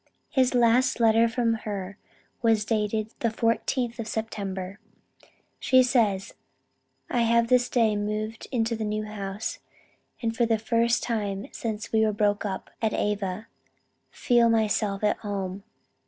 [0.29, 1.99] His last letter from her
[2.41, 4.79] was dated the 14th of September.
[5.59, 6.33] She says,
[7.07, 9.59] "I have this day moved into the new house,
[10.19, 13.45] and for the first time since we were broken up at Ava,
[14.09, 15.61] feel myself at home.